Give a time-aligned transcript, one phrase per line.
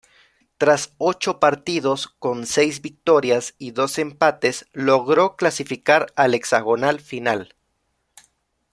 [0.57, 7.53] Tras ocho partidos, con seis victorias y dos empates, logró clasificar al hexagonal final.